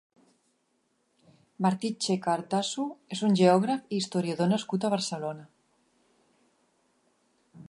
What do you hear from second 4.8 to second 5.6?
a Barcelona.